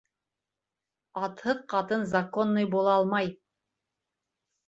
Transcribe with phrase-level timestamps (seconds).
[1.25, 3.29] Атһыҙ ҡатын законный булалмай!